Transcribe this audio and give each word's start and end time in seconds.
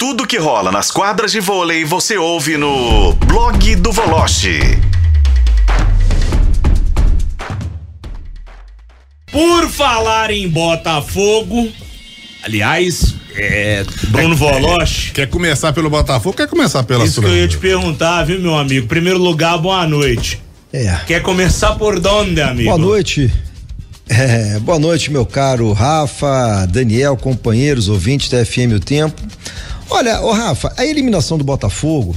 Tudo 0.00 0.26
que 0.26 0.38
rola 0.38 0.72
nas 0.72 0.90
quadras 0.90 1.30
de 1.30 1.40
vôlei 1.40 1.84
você 1.84 2.16
ouve 2.16 2.56
no 2.56 3.12
blog 3.12 3.76
do 3.76 3.92
Voloche. 3.92 4.58
Por 9.30 9.68
falar 9.68 10.30
em 10.30 10.48
Botafogo, 10.48 11.68
aliás, 12.42 13.14
é, 13.36 13.84
Bruno 14.08 14.34
Voloche. 14.34 15.10
Quer 15.12 15.28
começar 15.28 15.70
pelo 15.74 15.90
Botafogo? 15.90 16.34
Quer 16.34 16.48
começar 16.48 16.82
pela 16.82 17.04
Isso 17.04 17.20
que 17.20 17.28
eu 17.28 17.36
ia 17.36 17.46
te 17.46 17.58
perguntar, 17.58 18.24
viu, 18.24 18.40
meu 18.40 18.56
amigo? 18.56 18.86
Primeiro 18.86 19.18
lugar, 19.18 19.58
boa 19.58 19.86
noite. 19.86 20.40
É. 20.72 20.96
Quer 21.06 21.20
começar 21.20 21.72
por 21.72 21.98
onde, 22.06 22.40
amigo? 22.40 22.70
Boa 22.70 22.78
noite. 22.78 23.30
É, 24.08 24.58
boa 24.60 24.78
noite, 24.78 25.10
meu 25.10 25.26
caro 25.26 25.70
Rafa, 25.74 26.66
Daniel, 26.66 27.18
companheiros, 27.18 27.90
ouvintes 27.90 28.30
da 28.30 28.42
FM 28.46 28.72
O 28.76 28.80
Tempo. 28.80 29.20
Olha, 29.90 30.20
ô 30.22 30.30
Rafa, 30.30 30.72
a 30.76 30.86
eliminação 30.86 31.36
do 31.36 31.42
Botafogo, 31.42 32.16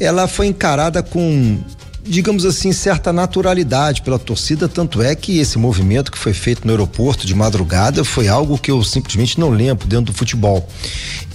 ela 0.00 0.26
foi 0.26 0.46
encarada 0.46 1.02
com, 1.02 1.58
digamos 2.02 2.46
assim, 2.46 2.72
certa 2.72 3.12
naturalidade 3.12 4.00
pela 4.00 4.18
torcida, 4.18 4.66
tanto 4.66 5.02
é 5.02 5.14
que 5.14 5.38
esse 5.38 5.58
movimento 5.58 6.10
que 6.10 6.16
foi 6.16 6.32
feito 6.32 6.66
no 6.66 6.72
aeroporto 6.72 7.26
de 7.26 7.34
madrugada 7.34 8.04
foi 8.04 8.26
algo 8.26 8.56
que 8.56 8.70
eu 8.70 8.82
simplesmente 8.82 9.38
não 9.38 9.50
lembro 9.50 9.86
dentro 9.86 10.06
do 10.06 10.14
futebol. 10.14 10.66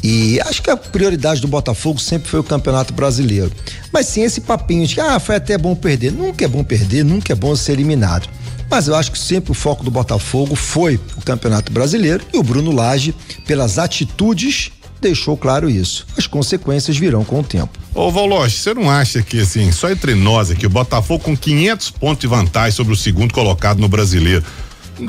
E 0.03 0.41
acho 0.41 0.63
que 0.63 0.71
a 0.71 0.75
prioridade 0.75 1.39
do 1.39 1.48
Botafogo 1.48 1.99
sempre 1.99 2.30
foi 2.30 2.39
o 2.39 2.44
Campeonato 2.44 2.91
Brasileiro. 2.91 3.52
Mas 3.94 4.08
sim 4.08 4.23
esse 4.23 4.41
papinho 4.41 4.88
de 4.88 4.99
ah, 4.99 5.20
foi 5.20 5.36
até 5.36 5.55
bom 5.55 5.75
perder. 5.75 6.11
Nunca 6.11 6.44
é 6.44 6.47
bom 6.47 6.63
perder, 6.63 7.05
nunca 7.05 7.31
é 7.31 7.36
bom 7.36 7.55
ser 7.55 7.73
eliminado. 7.73 8.27
Mas 8.70 8.88
eu 8.88 8.95
acho 8.95 9.11
que 9.11 9.20
sempre 9.20 9.52
o 9.52 9.55
foco 9.55 9.83
do 9.83 9.91
Botafogo 9.91 10.55
foi 10.55 10.99
o 11.16 11.22
Campeonato 11.22 11.72
Brasileiro 11.72 12.25
e 12.33 12.38
o 12.38 12.44
Bruno 12.44 12.72
Lage, 12.72 13.13
pelas 13.45 13.77
atitudes 13.77 14.72
deixou 15.02 15.38
claro 15.38 15.70
isso. 15.70 16.05
As 16.17 16.27
consequências 16.27 16.98
virão 16.98 17.23
com 17.23 17.40
o 17.40 17.44
tempo. 17.44 17.77
Ô 17.94 18.12
Valoche, 18.12 18.58
você 18.58 18.73
não 18.73 18.90
acha 18.90 19.22
que 19.22 19.40
assim, 19.40 19.72
só 19.72 19.89
entre 19.89 20.16
nós 20.16 20.52
aqui, 20.52 20.66
o 20.66 20.69
Botafogo 20.69 21.23
com 21.23 21.38
500 21.38 21.92
pontos 21.92 22.22
de 22.22 22.28
vantagem 22.28 22.72
sobre 22.72 22.94
o 22.94 22.97
segundo 22.97 23.34
colocado 23.34 23.80
no 23.80 23.88
brasileiro, 23.88 24.44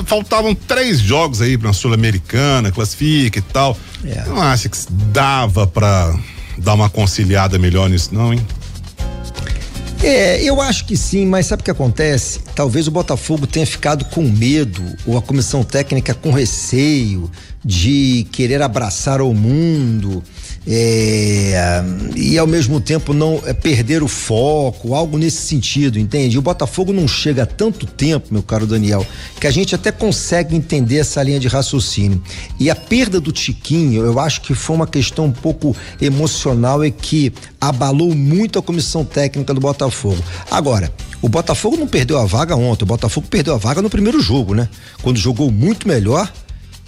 faltavam 0.05 0.55
três 0.55 1.01
jogos 1.01 1.41
aí 1.41 1.57
pra 1.57 1.73
Sul-Americana, 1.73 2.71
classifica 2.71 3.39
e 3.39 3.43
tal. 3.43 3.77
É. 4.05 4.25
Não 4.27 4.41
acha 4.41 4.69
que 4.69 4.79
dava 4.91 5.67
pra 5.67 6.15
dar 6.59 6.75
uma 6.75 6.89
conciliada 6.89 7.59
melhor 7.59 7.89
nisso 7.89 8.11
não, 8.13 8.33
hein? 8.33 8.47
É, 10.03 10.43
eu 10.43 10.61
acho 10.61 10.85
que 10.85 10.97
sim, 10.97 11.27
mas 11.27 11.47
sabe 11.47 11.63
o 11.63 11.65
que 11.65 11.71
acontece? 11.71 12.41
Talvez 12.55 12.87
o 12.87 12.91
Botafogo 12.91 13.47
tenha 13.47 13.67
ficado 13.67 14.05
com 14.07 14.23
medo, 14.23 14.83
ou 15.07 15.17
a 15.17 15.23
comissão 15.23 15.65
técnica 15.65 16.15
com 16.15 16.31
receio 16.31 17.31
de 17.65 18.27
querer 18.31 18.63
abraçar 18.63 19.21
o 19.21 19.33
mundo 19.33 20.23
é, 20.69 21.85
e 22.17 22.37
ao 22.37 22.47
mesmo 22.47 22.81
tempo 22.81 23.15
não 23.15 23.41
é, 23.47 23.53
perder 23.53 24.03
o 24.03 24.09
foco, 24.09 24.95
algo 24.95 25.17
nesse 25.17 25.43
sentido, 25.43 25.99
entende? 25.99 26.37
O 26.39 26.43
Botafogo 26.43 26.93
não 26.93 27.07
chega 27.07 27.45
há 27.45 27.47
tanto 27.47 27.87
tempo, 27.87 28.29
meu 28.33 28.43
caro 28.43 28.67
Daniel, 28.67 29.07
que 29.41 29.47
a 29.47 29.51
gente 29.51 29.75
até 29.75 29.93
consegue 29.93 30.57
entender 30.57 30.99
essa 30.99 31.23
linha 31.23 31.39
de 31.39 31.47
raciocínio. 31.47 32.21
E 32.59 32.69
a 32.69 32.75
perda 32.75 33.21
do 33.21 33.31
Tiquinho, 33.31 34.05
eu 34.05 34.19
acho 34.19 34.41
que 34.41 34.55
foi 34.55 34.75
uma 34.75 34.87
questão 34.87 35.27
um 35.27 35.33
pouco 35.33 35.77
emocional 36.01 36.85
e 36.85 36.91
que 36.91 37.33
abalou 37.61 38.15
muito 38.15 38.59
a 38.59 38.63
comissão 38.63 39.05
técnica 39.05 39.55
do 39.55 39.61
Botafogo. 39.61 40.23
Agora, 40.51 40.93
o 41.23 41.29
Botafogo 41.29 41.77
não 41.77 41.87
perdeu 41.87 42.19
a 42.19 42.27
vaga 42.27 42.57
ontem, 42.57 42.85
o 42.85 42.87
Botafogo 42.87 43.27
perdeu 43.29 43.55
a 43.55 43.59
vaga 43.59 43.81
no 43.81 43.91
primeiro 43.91 44.21
jogo, 44.21 44.55
né? 44.55 44.69
Quando 45.03 45.17
jogou 45.17 45.51
muito 45.51 45.87
melhor 45.87 46.31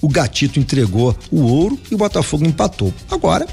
o 0.00 0.08
Gatito 0.08 0.58
entregou 0.58 1.16
o 1.30 1.42
ouro 1.42 1.78
e 1.91 1.94
o 1.94 1.98
Botafogo 1.98 2.46
empatou. 2.46 2.92
Agora 3.10 3.46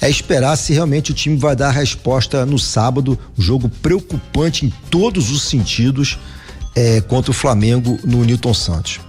é 0.00 0.08
esperar 0.08 0.56
se 0.56 0.72
realmente 0.72 1.10
o 1.10 1.14
time 1.14 1.36
vai 1.36 1.56
dar 1.56 1.68
a 1.68 1.72
resposta 1.72 2.46
no 2.46 2.58
sábado, 2.58 3.18
um 3.36 3.42
jogo 3.42 3.68
preocupante 3.68 4.66
em 4.66 4.72
todos 4.90 5.30
os 5.30 5.42
sentidos 5.42 6.18
é, 6.74 7.00
contra 7.00 7.30
o 7.30 7.34
Flamengo 7.34 7.98
no 8.04 8.24
Newton 8.24 8.54
Santos. 8.54 9.00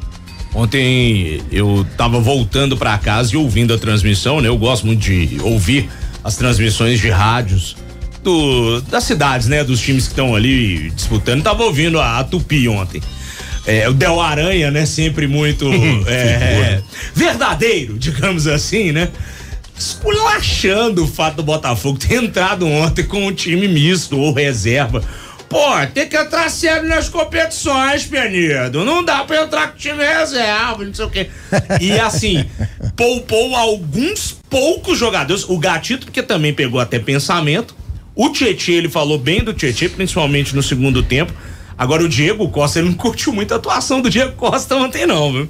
Ontem 0.54 1.42
eu 1.52 1.86
tava 1.96 2.20
voltando 2.20 2.76
para 2.76 2.98
casa 2.98 3.34
e 3.34 3.38
ouvindo 3.38 3.74
a 3.74 3.78
transmissão, 3.78 4.42
né? 4.42 4.48
Eu 4.48 4.58
gosto 4.58 4.88
muito 4.88 5.02
de 5.02 5.40
ouvir 5.44 5.90
as 6.24 6.36
transmissões 6.36 7.00
de 7.00 7.10
rádios 7.10 7.76
do, 8.24 8.82
das 8.82 9.04
cidades, 9.04 9.48
né? 9.48 9.64
Dos 9.64 9.80
times 9.80 10.06
que 10.06 10.14
estão 10.14 10.36
ali 10.36 10.90
disputando. 10.90 11.44
Tava 11.44 11.64
ouvindo 11.64 12.00
a, 12.00 12.18
a 12.18 12.24
Tupi 12.24 12.68
ontem. 12.68 13.00
É, 13.66 13.88
o 13.90 13.94
Del 13.94 14.20
Aranha, 14.20 14.72
né? 14.72 14.86
Sempre 14.86 15.28
muito 15.28 15.66
é, 16.08 16.82
verdadeiro, 17.14 17.98
digamos 17.98 18.48
assim, 18.48 18.92
né? 18.92 19.10
Esculachando 19.78 21.06
o 21.06 21.08
fato 21.08 21.38
do 21.38 21.44
Botafogo 21.44 21.98
ter 21.98 22.16
entrado 22.16 22.68
ontem 22.68 23.04
com 23.04 23.26
um 23.26 23.34
time 23.34 23.68
misto 23.68 24.18
ou 24.18 24.34
reserva. 24.34 25.04
Pô, 25.50 25.66
tem 25.94 26.08
que 26.08 26.16
entrar 26.16 26.48
sério 26.52 26.88
nas 26.88 27.10
competições, 27.10 28.06
Penido. 28.06 28.86
Não 28.86 29.04
dá 29.04 29.24
pra 29.24 29.42
entrar 29.42 29.72
com 29.72 29.78
time 29.78 30.06
reserva, 30.06 30.86
não 30.86 30.94
sei 30.94 31.06
o 31.06 31.10
quê. 31.10 31.28
E 31.82 31.92
assim, 31.94 32.46
poupou 32.96 33.56
alguns 33.56 34.38
poucos 34.48 34.98
jogadores. 34.98 35.44
O 35.50 35.58
Gatito, 35.58 36.06
porque 36.06 36.22
também 36.22 36.54
pegou 36.54 36.80
até 36.80 37.00
pensamento. 37.00 37.76
O 38.16 38.30
Tietchan, 38.30 38.74
ele 38.74 38.90
falou 38.90 39.18
bem 39.18 39.44
do 39.44 39.54
Tietchan, 39.54 39.90
principalmente 39.90 40.56
no 40.56 40.62
segundo 40.62 41.02
tempo. 41.02 41.34
Agora 41.80 42.04
o 42.04 42.10
Diego 42.10 42.50
Costa, 42.50 42.80
ele 42.80 42.90
não 42.90 42.96
curtiu 42.96 43.32
muito 43.32 43.54
a 43.54 43.58
atuação 43.58 44.02
do 44.02 44.10
Diego 44.10 44.34
Costa 44.34 44.76
ontem, 44.76 45.08
não, 45.08 45.32
viu? 45.32 45.50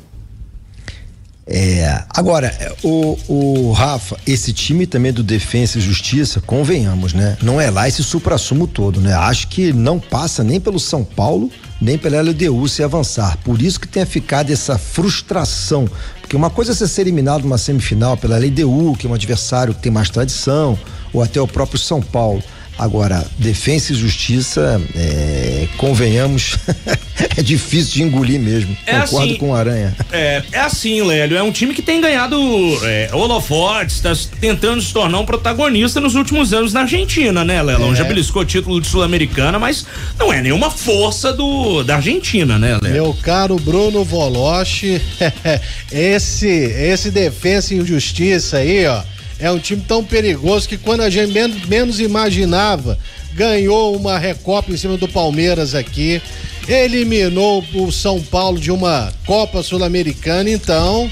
É, 1.47 2.03
agora, 2.11 2.55
o, 2.83 3.17
o 3.27 3.71
Rafa, 3.71 4.15
esse 4.27 4.53
time 4.53 4.85
também 4.85 5.11
do 5.11 5.23
Defensa 5.23 5.79
e 5.79 5.81
Justiça, 5.81 6.39
convenhamos, 6.39 7.13
né? 7.13 7.35
Não 7.41 7.59
é 7.59 7.71
lá 7.71 7.87
esse 7.87 8.03
supra-sumo 8.03 8.67
todo, 8.67 9.01
né? 9.01 9.15
Acho 9.15 9.47
que 9.47 9.73
não 9.73 9.99
passa 9.99 10.43
nem 10.43 10.59
pelo 10.59 10.79
São 10.79 11.03
Paulo, 11.03 11.49
nem 11.81 11.97
pela 11.97 12.21
LDU 12.21 12.69
se 12.69 12.83
avançar. 12.83 13.35
Por 13.37 13.59
isso 13.59 13.79
que 13.79 13.87
tenha 13.87 14.05
ficado 14.05 14.53
essa 14.53 14.77
frustração. 14.77 15.89
Porque 16.21 16.35
uma 16.35 16.51
coisa 16.51 16.73
é 16.73 16.75
você 16.75 16.87
ser 16.87 17.01
eliminado 17.01 17.41
numa 17.41 17.57
semifinal 17.57 18.15
pela 18.15 18.37
LDU, 18.37 18.95
que 18.99 19.07
é 19.07 19.09
um 19.09 19.15
adversário 19.15 19.73
que 19.73 19.81
tem 19.81 19.91
mais 19.91 20.11
tradição, 20.11 20.77
ou 21.11 21.23
até 21.23 21.41
o 21.41 21.47
próprio 21.47 21.79
São 21.79 21.99
Paulo. 21.99 22.43
Agora, 22.79 23.25
defesa 23.37 23.91
e 23.91 23.95
justiça, 23.95 24.81
é, 24.95 25.67
convenhamos, 25.75 26.57
é 27.35 27.43
difícil 27.43 27.95
de 27.95 28.03
engolir 28.03 28.39
mesmo. 28.39 28.75
É 28.85 29.01
Concordo 29.01 29.25
assim, 29.25 29.35
com 29.35 29.49
o 29.49 29.53
Aranha. 29.53 29.93
É, 30.13 30.41
é 30.49 30.59
assim, 30.61 31.01
Lélio. 31.01 31.37
É 31.37 31.43
um 31.43 31.51
time 31.51 31.73
que 31.73 31.81
tem 31.81 31.99
ganhado 31.99 32.37
é, 32.85 33.09
holofotes, 33.11 33.97
está 33.97 34.13
tentando 34.39 34.81
se 34.81 34.93
tornar 34.93 35.19
um 35.19 35.25
protagonista 35.25 35.99
nos 35.99 36.15
últimos 36.15 36.53
anos 36.53 36.71
na 36.71 36.81
Argentina, 36.81 37.43
né, 37.43 37.61
Lélio? 37.61 37.91
É. 37.91 37.95
Já 37.95 38.05
beliscou 38.05 38.45
título 38.45 38.79
de 38.79 38.87
Sul-Americana, 38.87 39.59
mas 39.59 39.85
não 40.17 40.31
é 40.31 40.41
nenhuma 40.41 40.71
força 40.71 41.33
do 41.33 41.83
da 41.83 41.97
Argentina, 41.97 42.57
né, 42.57 42.79
Lélio? 42.81 42.93
Meu 42.93 43.13
caro 43.21 43.57
Bruno 43.57 44.05
Voloche, 44.05 45.01
esse, 45.91 46.47
esse 46.47 47.11
defesa 47.11 47.75
e 47.75 47.85
justiça 47.85 48.57
aí, 48.57 48.87
ó 48.87 49.03
é 49.39 49.49
um 49.51 49.59
time 49.59 49.83
tão 49.87 50.03
perigoso 50.03 50.67
que 50.67 50.77
quando 50.77 51.01
a 51.01 51.09
gente 51.09 51.33
menos, 51.67 51.99
imaginava, 51.99 52.97
ganhou 53.33 53.95
uma 53.95 54.17
recopa 54.17 54.71
em 54.71 54.77
cima 54.77 54.97
do 54.97 55.07
Palmeiras 55.07 55.73
aqui, 55.73 56.21
eliminou 56.67 57.63
o 57.73 57.91
São 57.91 58.21
Paulo 58.21 58.59
de 58.59 58.71
uma 58.71 59.11
Copa 59.25 59.63
Sul-Americana, 59.63 60.49
então 60.49 61.09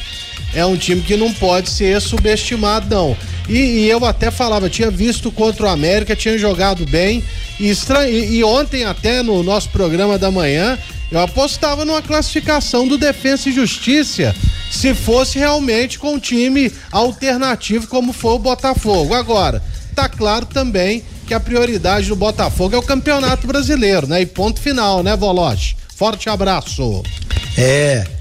é 0.54 0.66
um 0.66 0.76
time 0.76 1.02
que 1.02 1.16
não 1.16 1.32
pode 1.34 1.70
ser 1.70 2.02
subestimado, 2.02 2.94
não. 2.94 3.18
E, 3.48 3.58
e, 3.58 3.90
eu 3.90 4.04
até 4.06 4.30
falava, 4.30 4.70
tinha 4.70 4.92
visto 4.92 5.32
contra 5.32 5.66
o 5.66 5.70
América, 5.70 6.16
tinha 6.16 6.38
jogado 6.38 6.86
bem. 6.86 7.24
E, 7.60 7.72
e, 7.72 8.36
e, 8.36 8.44
ontem, 8.44 8.84
até 8.84 9.24
no 9.24 9.42
nosso 9.42 9.70
programa 9.70 10.18
da 10.18 10.30
manhã, 10.30 10.78
eu 11.10 11.20
apostava 11.22 11.86
numa 11.86 12.02
classificação 12.02 12.86
do 12.86 12.98
Defensa 12.98 13.48
e 13.48 13.54
Justiça 13.54 14.36
se 14.72 14.94
fosse 14.94 15.40
realmente 15.40 16.00
com 16.00 16.14
um 16.14 16.20
time 16.20 16.72
alternativo 16.92 17.88
como 17.88 18.14
foi 18.14 18.34
o 18.34 18.40
Botafogo. 18.40 19.14
Agora, 19.14 19.64
tá 19.96 20.08
claro 20.10 20.46
também 20.46 21.04
que 21.26 21.34
a 21.34 21.40
prioridade 21.40 22.08
do 22.08 22.16
Botafogo 22.16 22.76
é 22.76 22.80
o 22.80 22.84
Campeonato 22.84 23.46
Brasileiro, 23.48 24.08
né? 24.08 24.22
E 24.22 24.26
ponto 24.26 24.60
final, 24.60 25.04
né, 25.04 25.16
Voloche? 25.16 25.76
Forte 25.96 26.30
abraço. 26.30 27.04
É. 27.58 28.17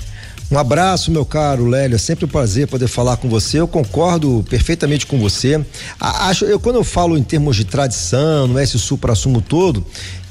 Um 0.48 0.58
abraço, 0.58 1.10
meu 1.10 1.24
caro 1.24 1.66
Lélio. 1.66 1.96
É 1.96 1.98
sempre 1.98 2.24
um 2.24 2.28
prazer 2.28 2.68
poder 2.68 2.86
falar 2.86 3.16
com 3.16 3.28
você. 3.28 3.58
Eu 3.58 3.66
concordo 3.66 4.44
perfeitamente 4.48 5.04
com 5.04 5.18
você. 5.18 5.60
Acho, 5.98 6.44
eu, 6.44 6.60
quando 6.60 6.76
eu 6.76 6.84
falo 6.84 7.18
em 7.18 7.22
termos 7.22 7.56
de 7.56 7.64
tradição, 7.64 8.46
não 8.46 8.58
é 8.58 8.62
esse 8.62 8.78
supra-sumo 8.78 9.40
todo, 9.40 9.84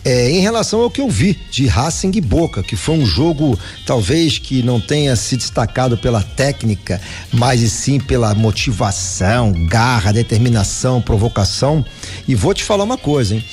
é, 0.06 0.30
em 0.30 0.40
relação 0.40 0.82
ao 0.82 0.90
que 0.90 1.02
eu 1.02 1.10
vi 1.10 1.38
de 1.52 1.68
Racing 1.68 2.12
e 2.16 2.22
Boca, 2.22 2.64
que 2.64 2.78
foi 2.78 2.96
um 2.96 3.06
jogo 3.06 3.60
talvez 3.86 4.38
que 4.38 4.64
não 4.64 4.80
tenha 4.80 5.18
se 5.18 5.36
destacado 5.36 5.98
pela 5.98 6.22
técnica, 6.22 7.02
mas 7.34 7.62
e 7.62 7.70
sim 7.70 8.00
pela 8.00 8.34
motivação, 8.34 9.52
garra, 9.68 10.14
determinação, 10.14 11.02
provocação. 11.02 11.84
E 12.26 12.36
vou 12.36 12.54
te 12.54 12.64
falar 12.64 12.86
uma 12.86 12.98
coisa, 12.98 13.36
hein? 13.36 13.44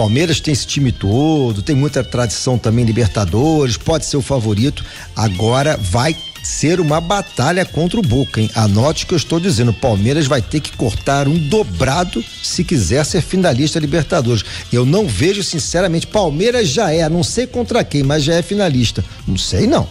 Palmeiras 0.00 0.40
tem 0.40 0.54
esse 0.54 0.66
time 0.66 0.90
todo, 0.90 1.60
tem 1.60 1.76
muita 1.76 2.02
tradição 2.02 2.56
também 2.56 2.86
Libertadores, 2.86 3.76
pode 3.76 4.06
ser 4.06 4.16
o 4.16 4.22
favorito. 4.22 4.82
Agora 5.14 5.76
vai 5.76 6.16
ser 6.42 6.80
uma 6.80 7.02
batalha 7.02 7.66
contra 7.66 8.00
o 8.00 8.02
Boca, 8.02 8.40
hein? 8.40 8.50
Anote 8.54 9.04
que 9.04 9.12
eu 9.12 9.18
estou 9.18 9.38
dizendo. 9.38 9.74
Palmeiras 9.74 10.26
vai 10.26 10.40
ter 10.40 10.60
que 10.60 10.74
cortar 10.74 11.28
um 11.28 11.36
dobrado 11.36 12.24
se 12.42 12.64
quiser 12.64 13.04
ser 13.04 13.20
finalista 13.20 13.78
Libertadores. 13.78 14.42
Eu 14.72 14.86
não 14.86 15.06
vejo, 15.06 15.42
sinceramente, 15.42 16.06
Palmeiras 16.06 16.70
já 16.70 16.90
é, 16.90 17.06
não 17.06 17.22
sei 17.22 17.46
contra 17.46 17.84
quem, 17.84 18.02
mas 18.02 18.24
já 18.24 18.36
é 18.36 18.40
finalista. 18.40 19.04
Não 19.28 19.36
sei, 19.36 19.66
não. 19.66 19.86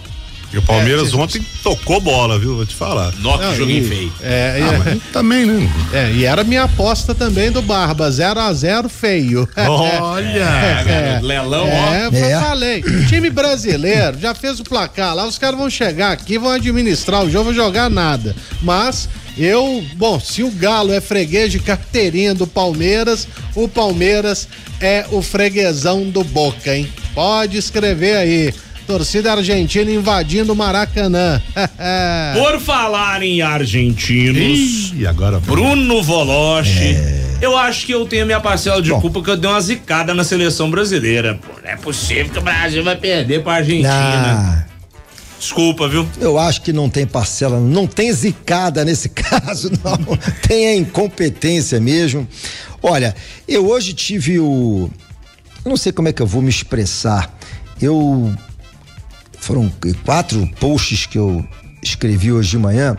E 0.51 0.57
o 0.57 0.61
Palmeiras 0.63 1.13
é, 1.13 1.15
ontem 1.15 1.45
tocou 1.61 2.01
bola, 2.01 2.39
viu? 2.39 2.55
Vou 2.55 2.65
te 2.65 2.73
falar. 2.73 3.13
Nota 3.19 3.53
joguinho 3.53 3.87
feio. 3.87 4.11
É, 4.21 4.59
ah, 4.61 4.89
é, 4.89 4.97
também, 5.13 5.45
né? 5.45 5.69
É, 5.93 6.11
e 6.11 6.25
era 6.25 6.43
minha 6.43 6.63
aposta 6.63 7.13
também 7.13 7.51
do 7.51 7.61
Barba, 7.61 8.09
0 8.09 8.39
a 8.39 8.51
0 8.51 8.89
feio. 8.89 9.47
Olha! 9.55 10.85
É, 10.87 11.17
é, 11.17 11.19
Lelão, 11.21 11.67
é, 11.67 12.09
ó. 12.11 12.15
É, 12.15 12.39
falei. 12.39 12.83
Time 13.07 13.29
brasileiro 13.29 14.17
já 14.19 14.33
fez 14.33 14.59
o 14.59 14.63
placar 14.63 15.15
lá, 15.15 15.27
os 15.27 15.37
caras 15.37 15.59
vão 15.59 15.69
chegar 15.69 16.11
aqui, 16.11 16.37
vão 16.37 16.51
administrar 16.51 17.23
o 17.23 17.29
jogo, 17.29 17.45
vão 17.45 17.53
jogar 17.53 17.89
nada. 17.89 18.35
Mas 18.61 19.07
eu, 19.37 19.83
bom, 19.95 20.19
se 20.19 20.43
o 20.43 20.51
Galo 20.51 20.91
é 20.91 20.99
freguês 20.99 21.51
de 21.51 21.59
carteirinha 21.59 22.33
do 22.33 22.45
Palmeiras, 22.45 23.27
o 23.55 23.67
Palmeiras 23.67 24.47
é 24.81 25.05
o 25.11 25.21
freguesão 25.21 26.09
do 26.09 26.23
Boca, 26.23 26.75
hein? 26.75 26.91
Pode 27.13 27.57
escrever 27.57 28.17
aí. 28.17 28.53
Torcida 28.89 29.31
argentina 29.31 29.91
invadindo 29.91 30.51
o 30.51 30.55
Maracanã. 30.55 31.39
Por 32.33 32.59
falar 32.59 33.21
em 33.21 33.39
argentinos, 33.39 34.91
e 34.95 35.05
agora 35.05 35.39
Bruno 35.39 36.01
Voloche. 36.01 36.95
É... 36.95 37.37
Eu 37.39 37.55
acho 37.55 37.85
que 37.85 37.91
eu 37.91 38.03
tenho 38.07 38.23
a 38.23 38.25
minha 38.25 38.39
parcela 38.39 38.81
de 38.81 38.89
Bom. 38.89 38.99
culpa 38.99 39.21
que 39.21 39.29
eu 39.29 39.37
dei 39.37 39.47
uma 39.47 39.61
zicada 39.61 40.11
na 40.15 40.23
seleção 40.23 40.71
brasileira. 40.71 41.35
Pô, 41.35 41.61
não 41.63 41.69
é 41.69 41.75
possível 41.75 42.29
que 42.29 42.39
o 42.39 42.41
Brasil 42.41 42.83
vai 42.83 42.95
perder 42.95 43.43
pra 43.43 43.53
Argentina. 43.57 43.85
Ah. 43.91 44.65
Desculpa, 45.39 45.87
viu? 45.87 46.09
Eu 46.19 46.39
acho 46.39 46.63
que 46.63 46.73
não 46.73 46.89
tem 46.89 47.05
parcela, 47.05 47.59
não 47.59 47.85
tem 47.85 48.11
zicada 48.11 48.83
nesse 48.83 49.09
caso, 49.13 49.69
não. 49.83 50.17
tem 50.47 50.65
a 50.67 50.75
incompetência 50.75 51.79
mesmo. 51.79 52.27
Olha, 52.81 53.15
eu 53.47 53.69
hoje 53.69 53.93
tive 53.93 54.39
o. 54.39 54.89
Eu 55.63 55.69
não 55.69 55.77
sei 55.77 55.91
como 55.91 56.07
é 56.07 56.11
que 56.11 56.23
eu 56.23 56.27
vou 56.27 56.41
me 56.41 56.49
expressar. 56.49 57.37
Eu 57.79 58.33
foram 59.39 59.71
quatro 60.05 60.47
posts 60.59 61.05
que 61.05 61.17
eu 61.17 61.45
escrevi 61.81 62.31
hoje 62.31 62.51
de 62.51 62.57
manhã 62.57 62.97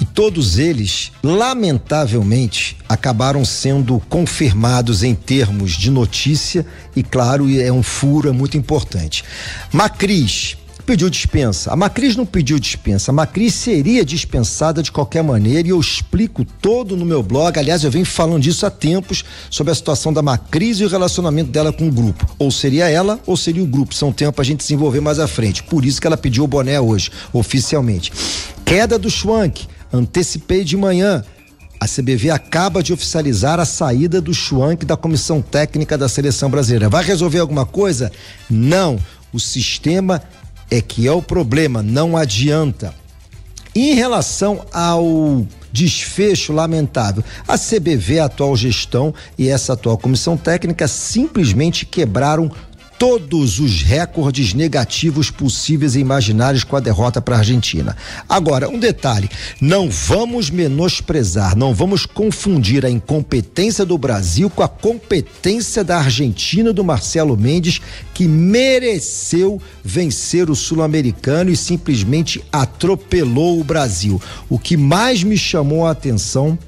e 0.00 0.04
todos 0.04 0.58
eles, 0.58 1.10
lamentavelmente, 1.22 2.76
acabaram 2.88 3.44
sendo 3.44 3.98
confirmados 4.10 5.02
em 5.02 5.14
termos 5.14 5.72
de 5.72 5.90
notícia 5.90 6.66
e, 6.94 7.02
claro, 7.02 7.48
é 7.58 7.72
um 7.72 7.82
furo, 7.82 8.28
é 8.28 8.32
muito 8.32 8.58
importante. 8.58 9.24
Macris 9.72 10.56
pediu 10.86 11.10
dispensa. 11.10 11.72
A 11.72 11.76
Macris 11.76 12.14
não 12.14 12.24
pediu 12.24 12.58
dispensa. 12.60 13.10
A 13.10 13.14
Macris 13.14 13.54
seria 13.54 14.04
dispensada 14.04 14.82
de 14.82 14.92
qualquer 14.92 15.22
maneira 15.22 15.66
e 15.66 15.70
eu 15.72 15.80
explico 15.80 16.44
todo 16.44 16.96
no 16.96 17.04
meu 17.04 17.22
blog. 17.22 17.58
Aliás, 17.58 17.82
eu 17.82 17.90
venho 17.90 18.06
falando 18.06 18.40
disso 18.40 18.64
há 18.64 18.70
tempos 18.70 19.24
sobre 19.50 19.72
a 19.72 19.74
situação 19.74 20.12
da 20.12 20.22
Macris 20.22 20.78
e 20.78 20.84
o 20.84 20.88
relacionamento 20.88 21.50
dela 21.50 21.72
com 21.72 21.88
o 21.88 21.92
grupo. 21.92 22.24
Ou 22.38 22.52
seria 22.52 22.88
ela 22.88 23.18
ou 23.26 23.36
seria 23.36 23.62
o 23.62 23.66
grupo. 23.66 23.94
São 23.94 24.12
tempo 24.12 24.40
a 24.40 24.44
gente 24.44 24.60
desenvolver 24.60 25.00
mais 25.00 25.18
à 25.18 25.26
frente. 25.26 25.64
Por 25.64 25.84
isso 25.84 26.00
que 26.00 26.06
ela 26.06 26.16
pediu 26.16 26.44
o 26.44 26.48
boné 26.48 26.80
hoje, 26.80 27.10
oficialmente. 27.32 28.12
Queda 28.64 28.96
do 28.98 29.10
Schwank. 29.10 29.66
Antecipei 29.92 30.62
de 30.62 30.76
manhã. 30.76 31.24
A 31.80 31.86
CBV 31.86 32.30
acaba 32.30 32.82
de 32.82 32.92
oficializar 32.92 33.60
a 33.60 33.64
saída 33.64 34.20
do 34.20 34.32
Schwank 34.32 34.86
da 34.86 34.96
comissão 34.96 35.42
técnica 35.42 35.98
da 35.98 36.08
seleção 36.08 36.48
brasileira. 36.48 36.88
Vai 36.88 37.04
resolver 37.04 37.40
alguma 37.40 37.66
coisa? 37.66 38.10
Não. 38.48 38.98
O 39.32 39.40
sistema 39.40 40.22
é 40.70 40.80
que 40.80 41.06
é 41.06 41.12
o 41.12 41.22
problema, 41.22 41.82
não 41.82 42.16
adianta. 42.16 42.94
Em 43.74 43.94
relação 43.94 44.64
ao 44.72 45.46
desfecho 45.70 46.52
lamentável, 46.52 47.22
a 47.46 47.58
CBV, 47.58 48.20
a 48.20 48.24
atual 48.24 48.56
gestão 48.56 49.14
e 49.36 49.48
essa 49.48 49.74
atual 49.74 49.98
comissão 49.98 50.36
técnica 50.36 50.88
simplesmente 50.88 51.84
quebraram 51.84 52.50
todos 52.98 53.58
os 53.58 53.82
recordes 53.82 54.54
negativos 54.54 55.30
possíveis 55.30 55.94
e 55.94 56.00
imaginários 56.00 56.64
com 56.64 56.76
a 56.76 56.80
derrota 56.80 57.20
para 57.20 57.36
a 57.36 57.38
Argentina. 57.38 57.96
Agora, 58.28 58.68
um 58.68 58.78
detalhe: 58.78 59.30
não 59.60 59.90
vamos 59.90 60.50
menosprezar, 60.50 61.56
não 61.56 61.74
vamos 61.74 62.06
confundir 62.06 62.84
a 62.84 62.90
incompetência 62.90 63.84
do 63.84 63.98
Brasil 63.98 64.48
com 64.50 64.62
a 64.62 64.68
competência 64.68 65.84
da 65.84 65.98
Argentina 65.98 66.72
do 66.72 66.84
Marcelo 66.84 67.36
Mendes, 67.36 67.80
que 68.14 68.26
mereceu 68.26 69.60
vencer 69.84 70.50
o 70.50 70.56
sul-americano 70.56 71.50
e 71.50 71.56
simplesmente 71.56 72.42
atropelou 72.50 73.60
o 73.60 73.64
Brasil. 73.64 74.20
O 74.48 74.58
que 74.58 74.76
mais 74.76 75.22
me 75.22 75.36
chamou 75.36 75.86
a 75.86 75.90
atenção 75.90 76.58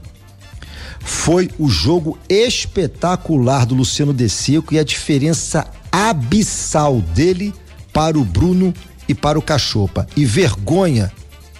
foi 1.01 1.49
o 1.59 1.69
jogo 1.69 2.19
espetacular 2.29 3.65
do 3.65 3.75
Luciano 3.75 4.13
De 4.13 4.29
Seco 4.29 4.75
e 4.75 4.79
a 4.79 4.85
diferença 4.85 5.67
abissal 5.91 7.01
dele 7.01 7.55
para 7.93 8.19
o 8.19 8.25
Bruno 8.25 8.73
e 9.09 9.15
para 9.15 9.39
o 9.39 9.43
Cachopa. 9.43 10.07
E 10.17 10.25
vergonha, 10.25 11.13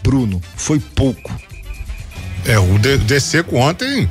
Bruno, 0.03 0.41
foi 0.57 0.79
pouco. 0.79 1.35
É, 2.45 2.59
o 2.59 3.21
Seco 3.21 3.57
ontem 3.57 4.09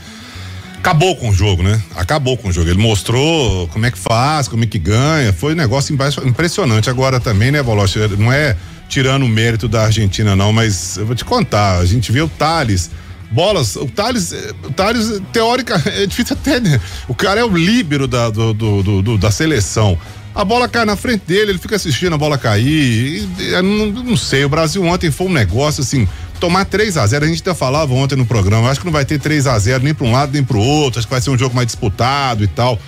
acabou 0.78 1.16
com 1.16 1.30
o 1.30 1.34
jogo, 1.34 1.64
né? 1.64 1.82
Acabou 1.96 2.38
com 2.38 2.50
o 2.50 2.52
jogo. 2.52 2.70
Ele 2.70 2.80
mostrou 2.80 3.68
como 3.70 3.86
é 3.86 3.92
que 3.92 3.98
faz, 3.98 4.48
como 4.48 4.64
é 4.64 4.68
que 4.68 4.80
ganha. 4.80 5.34
Foi 5.34 5.54
um 5.54 5.56
negócio 5.56 5.98
impressionante. 6.26 6.90
Agora 6.90 7.20
também, 7.20 7.52
né, 7.52 7.62
Bolocha? 7.62 8.08
Não 8.10 8.32
é 8.32 8.56
tirando 8.88 9.24
o 9.24 9.28
mérito 9.28 9.68
da 9.68 9.84
Argentina, 9.84 10.36
não, 10.36 10.54
mas 10.54 10.98
eu 10.98 11.06
vou 11.06 11.16
te 11.16 11.26
contar. 11.26 11.78
A 11.80 11.86
gente 11.86 12.12
vê 12.12 12.22
o 12.22 12.30
Thales 12.30 12.90
bolas. 13.32 13.76
O 13.76 13.88
Thales, 13.88 14.34
o 14.64 14.72
Thales, 14.72 15.22
teórica, 15.32 15.82
é 15.86 16.06
difícil 16.06 16.36
até, 16.40 16.60
né? 16.60 16.80
O 17.08 17.16
cara 17.16 17.40
é 17.40 17.44
o 17.44 17.56
líbero 17.56 18.08
da, 18.08 18.30
do, 18.30 18.54
do, 18.54 19.02
do, 19.02 19.18
da 19.18 19.32
seleção. 19.32 19.98
A 20.34 20.46
bola 20.46 20.68
cai 20.68 20.86
na 20.86 20.96
frente 20.96 21.24
dele, 21.26 21.52
ele 21.52 21.58
fica 21.58 21.76
assistindo 21.76 22.14
a 22.14 22.18
bola 22.18 22.38
cair. 22.38 22.68
E, 22.68 23.28
e, 23.40 23.62
não, 23.62 23.88
não, 24.04 24.18
sei, 24.18 24.46
o 24.46 24.50
Brasil 24.50 24.84
ontem 24.84 25.10
foi 25.10 25.28
um 25.28 25.34
negócio 25.34 25.82
assim, 25.82 26.08
tomar 26.40 26.66
3 26.66 26.96
a 26.98 27.08
0 27.08 27.26
a 27.26 27.28
gente 27.28 27.42
até 27.42 27.56
falava 27.56 27.94
ontem 27.94 28.16
no 28.16 28.26
programa, 28.26 28.70
acho 28.70 28.80
que 28.80 28.86
não 28.86 28.94
vai 28.94 29.04
ter 29.04 29.20
3 29.20 29.48
a 29.48 29.58
0 29.58 29.84
nem 29.84 29.96
para 29.96 30.06
um 30.06 30.12
lado 30.12 30.32
nem 30.32 30.44
para 30.44 30.58
o 30.58 30.62
outro, 30.62 31.00
acho 31.00 31.08
que 31.08 31.12
vai 31.12 31.22
ser 31.22 31.32
um 31.32 31.38
jogo 31.38 31.56
mais 31.56 31.66
disputado 31.66 32.44
e 32.44 32.48
tal. 32.48 32.80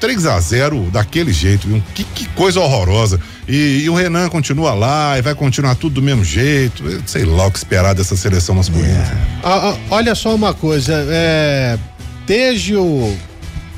3 0.00 0.26
a 0.26 0.40
0 0.40 0.90
daquele 0.92 1.32
jeito, 1.32 1.66
viu? 1.66 1.82
Que, 1.94 2.04
que 2.04 2.28
coisa 2.30 2.60
horrorosa. 2.60 3.20
E, 3.46 3.82
e, 3.84 3.90
o 3.90 3.94
Renan 3.94 4.28
continua 4.28 4.74
lá 4.74 5.18
e 5.18 5.22
vai 5.22 5.34
continuar 5.34 5.74
tudo 5.74 5.94
do 5.94 6.02
mesmo 6.02 6.24
jeito. 6.24 6.84
sei 7.06 7.24
lá 7.24 7.46
o 7.46 7.50
que 7.50 7.58
esperar 7.58 7.94
dessa 7.94 8.16
seleção 8.16 8.54
masculina. 8.54 8.88
É. 8.88 9.16
Ah, 9.42 9.70
ah, 9.70 9.76
olha 9.90 10.14
só 10.14 10.34
uma 10.34 10.54
coisa, 10.54 11.06
é, 11.08 11.78
desde 12.26 12.76
o 12.76 13.16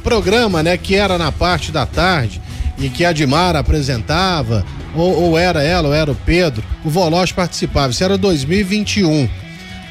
programa, 0.03 0.63
né, 0.63 0.77
que 0.77 0.95
era 0.95 1.17
na 1.17 1.31
parte 1.31 1.71
da 1.71 1.87
tarde 1.87 2.41
e 2.79 2.89
que 2.89 3.05
a 3.05 3.13
Dimara 3.13 3.59
apresentava, 3.59 4.65
ou, 4.95 5.23
ou 5.23 5.39
era 5.39 5.63
ela, 5.63 5.89
ou 5.89 5.95
era 5.95 6.11
o 6.11 6.15
Pedro, 6.15 6.65
o 6.85 6.91
Voloz 6.91 7.31
participava. 7.31 7.93
Isso 7.93 8.03
era 8.03 8.17
2021, 8.17 9.29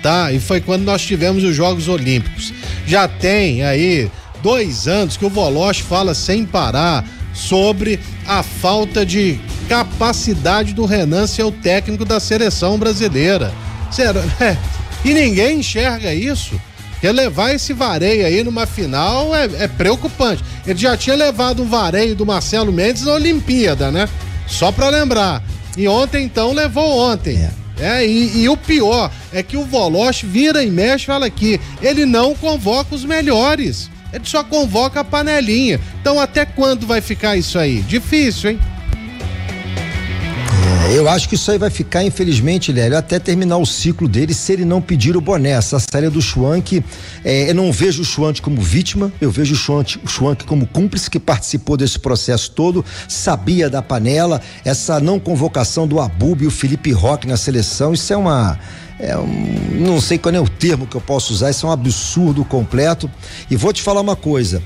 tá? 0.02 0.32
E 0.32 0.40
foi 0.40 0.60
quando 0.60 0.84
nós 0.84 1.02
tivemos 1.02 1.44
os 1.44 1.56
Jogos 1.56 1.88
Olímpicos. 1.88 2.54
Já 2.86 3.08
tem 3.08 3.64
aí 3.64 4.10
dois 4.42 4.88
anos 4.88 5.18
que 5.18 5.26
o 5.26 5.30
Voloche 5.30 5.84
fala 5.84 6.14
sem 6.14 6.46
parar 6.46 7.06
sobre 7.34 8.00
a 8.28 8.44
falta 8.44 9.06
de 9.06 9.40
capacidade 9.68 10.74
do 10.74 10.86
Renan 10.86 11.28
ser 11.28 11.44
o 11.44 11.52
técnico 11.52 12.04
da 12.04 12.20
seleção 12.20 12.78
brasileira. 12.78 13.54
Sério, 13.92 14.22
é, 14.40 14.58
e 15.04 15.14
ninguém 15.14 15.60
enxerga 15.60 16.14
isso. 16.14 16.60
Porque 16.92 17.10
levar 17.14 17.54
esse 17.54 17.72
vareio 17.72 18.26
aí 18.26 18.44
numa 18.44 18.66
final 18.66 19.34
é, 19.34 19.46
é, 19.60 19.68
preocupante. 19.70 20.44
Ele 20.68 20.78
já 20.78 20.98
tinha 20.98 21.16
levado 21.16 21.64
um 21.64 21.66
vareio 21.66 22.14
do 22.14 22.26
Marcelo 22.26 22.74
Mendes 22.74 23.04
na 23.04 23.14
Olimpíada, 23.14 23.90
né? 23.90 24.10
Só 24.46 24.70
para 24.70 24.90
lembrar. 24.90 25.42
E 25.78 25.88
ontem, 25.88 26.26
então, 26.26 26.52
levou 26.52 27.10
ontem. 27.10 27.38
É. 27.38 27.60
É, 27.80 28.06
e, 28.06 28.42
e, 28.42 28.50
o 28.50 28.58
pior 28.58 29.10
é 29.32 29.42
que 29.42 29.56
o 29.56 29.64
Voloche 29.64 30.26
vira 30.26 30.62
e 30.62 30.70
mexe 30.70 31.06
fala 31.06 31.26
aqui, 31.26 31.58
ele 31.82 32.06
não 32.06 32.36
convoca 32.36 32.94
os 32.94 33.06
melhores. 33.06 33.90
Ele 34.12 34.26
só 34.26 34.44
convoca 34.44 35.02
a 35.02 35.04
panelinha. 35.04 35.80
Então 36.02 36.20
até 36.20 36.46
quando 36.46 36.88
vai 36.88 37.02
ficar 37.02 37.38
isso 37.38 37.58
aí? 37.60 37.82
Difícil, 37.82 38.52
hein? 38.52 38.60
Eu 40.92 41.08
acho 41.08 41.30
que 41.30 41.36
isso 41.36 41.52
aí 41.52 41.58
vai 41.60 41.70
ficar, 41.70 42.04
infelizmente, 42.04 42.72
Lélio, 42.72 42.98
até 42.98 43.20
terminar 43.20 43.58
o 43.58 43.66
ciclo 43.66 44.08
dele 44.08 44.34
se 44.34 44.54
ele 44.54 44.66
não 44.66 44.82
pedir 44.82 45.16
o 45.16 45.22
boné. 45.22 45.52
Essa 45.52 45.78
série 45.80 46.10
do 46.10 46.20
Schwank, 46.20 46.84
é, 47.24 47.52
eu 47.52 47.54
não 47.54 47.72
vejo 47.72 48.02
o 48.02 48.06
Schwank 48.06 48.42
como 48.42 48.60
vítima, 48.60 49.12
eu 49.22 49.30
vejo 49.30 49.54
o 49.54 49.58
Schwank, 49.58 50.00
o 50.00 50.46
como 50.46 50.66
cúmplice 50.66 51.08
que 51.08 51.20
participou 51.20 51.78
desse 51.78 52.00
processo 52.00 52.50
todo, 52.52 52.84
sabia 53.08 53.70
da 53.70 53.84
panela, 53.84 54.42
essa 54.66 55.00
não 55.00 55.20
convocação 55.20 55.88
do 55.88 56.00
Abub 56.00 56.44
e 56.44 56.48
o 56.48 56.52
Felipe 56.52 56.92
Roque 56.92 57.28
na 57.28 57.38
seleção, 57.38 57.94
isso 57.94 58.12
é 58.12 58.18
uma 58.18 58.58
é 59.00 59.18
um, 59.18 59.80
não 59.80 60.02
sei 60.02 60.18
qual 60.18 60.36
é 60.36 60.42
o 60.42 60.50
termo 60.50 60.86
que 60.86 60.98
eu 60.98 61.02
posso 61.02 61.32
usar, 61.32 61.52
isso 61.52 61.66
é 61.66 61.70
um 61.70 61.72
absurdo 61.72 62.44
completo. 62.44 63.10
E 63.50 63.56
vou 63.56 63.72
te 63.72 63.82
falar 63.82 64.02
uma 64.02 64.16
coisa: 64.16 64.62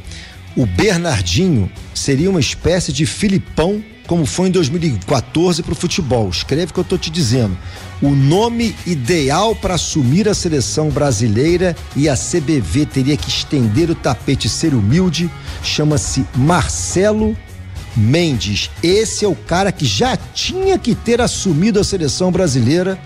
o 0.55 0.65
Bernardinho 0.65 1.71
seria 1.93 2.29
uma 2.29 2.39
espécie 2.39 2.91
de 2.91 3.05
Filipão, 3.05 3.83
como 4.05 4.25
foi 4.25 4.49
em 4.49 4.51
2014 4.51 5.63
para 5.63 5.73
o 5.73 5.75
futebol. 5.75 6.29
Escreve 6.29 6.71
o 6.71 6.73
que 6.73 6.79
eu 6.79 6.83
estou 6.83 6.97
te 6.97 7.09
dizendo. 7.09 7.57
O 8.01 8.09
nome 8.09 8.75
ideal 8.85 9.55
para 9.55 9.75
assumir 9.75 10.27
a 10.27 10.33
seleção 10.33 10.89
brasileira 10.89 11.75
e 11.95 12.09
a 12.09 12.15
CBV 12.15 12.85
teria 12.85 13.17
que 13.17 13.29
estender 13.29 13.89
o 13.89 13.95
tapete 13.95 14.47
e 14.47 14.49
ser 14.49 14.73
humilde. 14.73 15.29
Chama-se 15.63 16.25
Marcelo 16.35 17.35
Mendes. 17.95 18.69
Esse 18.81 19.23
é 19.23 19.27
o 19.27 19.35
cara 19.35 19.71
que 19.71 19.85
já 19.85 20.17
tinha 20.17 20.77
que 20.77 20.93
ter 20.93 21.21
assumido 21.21 21.79
a 21.79 21.83
seleção 21.83 22.31
brasileira 22.31 22.99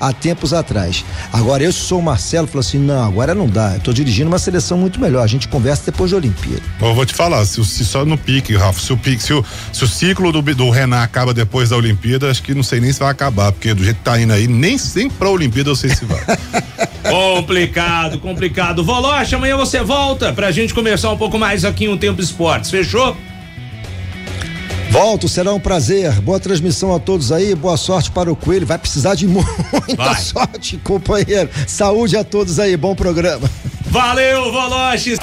há 0.00 0.12
tempos 0.12 0.52
atrás. 0.52 1.04
Agora, 1.32 1.62
eu 1.62 1.72
sou 1.72 1.98
o 1.98 2.02
Marcelo, 2.02 2.46
falo 2.46 2.60
assim: 2.60 2.78
não, 2.78 3.04
agora 3.04 3.34
não 3.34 3.48
dá. 3.48 3.74
Eu 3.74 3.80
tô 3.80 3.92
dirigindo 3.92 4.28
uma 4.28 4.38
seleção 4.38 4.78
muito 4.78 5.00
melhor. 5.00 5.22
A 5.22 5.26
gente 5.26 5.48
conversa 5.48 5.90
depois 5.90 6.10
da 6.10 6.16
Olimpíada. 6.16 6.62
Eu 6.80 6.94
vou 6.94 7.06
te 7.06 7.14
falar, 7.14 7.44
se, 7.44 7.64
se 7.64 7.84
só 7.84 8.04
no 8.04 8.16
pique, 8.16 8.54
Rafa, 8.54 8.80
se 8.80 8.92
o, 8.92 8.96
pique, 8.96 9.22
se 9.22 9.32
o, 9.32 9.44
se 9.72 9.84
o 9.84 9.88
ciclo 9.88 10.32
do, 10.32 10.42
do 10.42 10.70
Renan 10.70 11.02
acaba 11.02 11.32
depois 11.32 11.70
da 11.70 11.76
Olimpíada, 11.76 12.30
acho 12.30 12.42
que 12.42 12.54
não 12.54 12.62
sei 12.62 12.80
nem 12.80 12.92
se 12.92 13.00
vai 13.00 13.10
acabar, 13.10 13.52
porque 13.52 13.74
do 13.74 13.82
jeito 13.84 13.96
que 13.96 14.04
tá 14.04 14.20
indo 14.20 14.32
aí, 14.32 14.46
nem, 14.46 14.76
nem 14.94 15.10
pra 15.10 15.30
Olimpíada 15.30 15.70
eu 15.70 15.76
sei 15.76 15.90
se 15.90 16.04
vai. 16.04 16.20
complicado, 17.08 18.18
complicado. 18.18 18.84
Voloche, 18.84 19.34
amanhã 19.34 19.56
você 19.56 19.82
volta 19.82 20.32
pra 20.32 20.50
gente 20.50 20.74
conversar 20.74 21.10
um 21.10 21.16
pouco 21.16 21.38
mais 21.38 21.64
aqui 21.64 21.84
em 21.84 21.88
um 21.88 21.96
Tempo 21.96 22.20
Esportes, 22.20 22.70
fechou? 22.70 23.16
Volto, 24.96 25.28
será 25.28 25.52
um 25.52 25.60
prazer. 25.60 26.10
Boa 26.22 26.40
transmissão 26.40 26.94
a 26.94 26.98
todos 26.98 27.30
aí, 27.30 27.54
boa 27.54 27.76
sorte 27.76 28.10
para 28.10 28.32
o 28.32 28.34
Coelho. 28.34 28.64
Vai 28.66 28.78
precisar 28.78 29.14
de 29.14 29.28
muita 29.28 29.46
Vai. 29.94 30.18
sorte, 30.18 30.78
companheiro. 30.78 31.50
Saúde 31.66 32.16
a 32.16 32.24
todos 32.24 32.58
aí, 32.58 32.78
bom 32.78 32.94
programa. 32.94 33.46
Valeu, 33.90 34.50
Voloches. 34.50 35.18